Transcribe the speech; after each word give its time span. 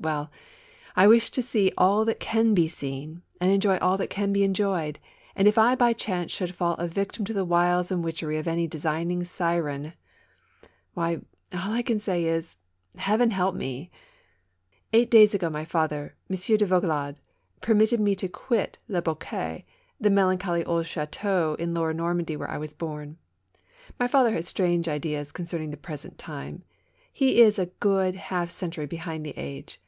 Well, 0.00 0.30
I 0.94 1.08
wish 1.08 1.30
to 1.30 1.42
see 1.42 1.72
all 1.76 2.04
that 2.04 2.20
can 2.20 2.54
be 2.54 2.68
seen 2.68 3.22
and 3.40 3.50
enjoy 3.50 3.78
all 3.78 3.96
that 3.96 4.10
can 4.10 4.32
be 4.32 4.44
enjoyed, 4.44 5.00
and 5.34 5.48
if 5.48 5.58
I 5.58 5.74
by 5.74 5.92
chance 5.92 6.30
should 6.30 6.54
fall 6.54 6.74
a 6.76 6.86
victim 6.86 7.24
to 7.24 7.32
the 7.32 7.44
wiles 7.44 7.90
and 7.90 8.04
witchery 8.04 8.36
of 8.38 8.46
any 8.46 8.68
designing 8.68 9.24
siren— 9.24 9.94
why, 10.94 11.16
all 11.52 11.72
I 11.72 11.82
can 11.82 11.98
say 11.98 12.24
is— 12.26 12.58
Heaven 13.08 13.32
help 13.32 13.56
me! 13.56 13.90
Eight 14.92 15.10
days 15.10 15.34
ago 15.34 15.50
my 15.50 15.64
father, 15.64 16.14
M. 16.30 16.36
de 16.36 16.64
Vaugelade, 16.64 17.16
permit 17.60 17.90
ted 17.90 17.98
me 17.98 18.14
to 18.14 18.28
quit 18.28 18.78
Le 18.86 19.02
Boquet, 19.02 19.64
the 20.00 20.10
melancholy 20.10 20.64
old 20.64 20.86
chateau 20.86 21.56
in 21.58 21.74
Lower 21.74 21.92
Normandy 21.92 22.36
where 22.36 22.48
I 22.50 22.56
was 22.56 22.72
born. 22.72 23.18
My 23.98 24.06
father 24.06 24.32
has 24.34 24.46
strange 24.46 24.86
ideas 24.88 25.32
concerning 25.32 25.70
the 25.70 25.76
present 25.76 26.18
time, 26.18 26.62
he 27.12 27.40
is 27.40 27.58
a 27.58 27.66
good 27.80 28.14
half 28.14 28.48
century 28.50 28.86
behind 28.86 29.26
the 29.26 29.36
age. 29.36 29.80